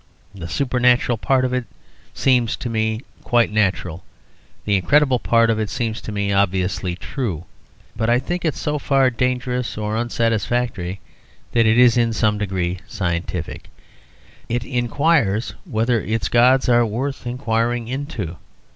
The 0.33 0.47
supernatural 0.47 1.19
part 1.19 1.45
of 1.45 1.53
it 1.53 1.65
seems 2.11 2.55
to 2.55 2.69
me 2.71 3.01
quite 3.23 3.51
natural. 3.51 4.03
The 4.65 4.75
incredible 4.75 5.19
part 5.19 5.51
of 5.51 5.59
it 5.59 5.69
seems 5.69 6.01
to 6.01 6.11
me 6.11 6.33
obviously 6.33 6.95
true. 6.95 7.45
But 7.95 8.09
I 8.09 8.17
think 8.17 8.43
it 8.43 8.55
so 8.55 8.79
far 8.79 9.11
dangerous 9.11 9.77
or 9.77 9.95
unsatisfactory 9.95 11.01
that 11.51 11.67
it 11.67 11.77
is 11.77 11.97
in 11.97 12.13
some 12.13 12.39
degree 12.39 12.79
scientific. 12.87 13.69
It 14.49 14.63
inquires 14.63 15.53
whether 15.65 16.01
its 16.01 16.29
gods 16.29 16.67
are 16.67 16.83
worth 16.83 17.27
inquiring 17.27 17.87
into. 17.87 18.37